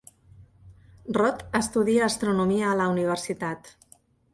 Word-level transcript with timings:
Rod 1.19 1.45
estudia 1.61 2.03
astronomia 2.09 2.69
a 2.71 2.77
la 2.85 2.93
universitat. 2.99 3.75